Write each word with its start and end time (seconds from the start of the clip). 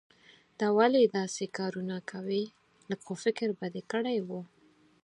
دا 0.59 0.67
ولې 0.77 1.03
داسې 1.17 1.43
کارونه 1.57 1.95
کوې؟ 2.11 2.43
لږ 2.89 2.99
خو 3.05 3.13
فکر 3.23 3.47
به 3.59 3.67
دې 3.73 3.81
کړای 3.91 4.17
وو. 4.27 4.41